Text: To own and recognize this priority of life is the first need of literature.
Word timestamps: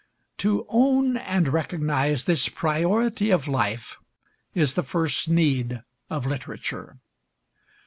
To 0.39 0.65
own 0.67 1.15
and 1.15 1.47
recognize 1.49 2.23
this 2.23 2.49
priority 2.49 3.29
of 3.29 3.47
life 3.47 3.99
is 4.55 4.73
the 4.73 4.81
first 4.81 5.29
need 5.29 5.83
of 6.09 6.25
literature. 6.25 6.97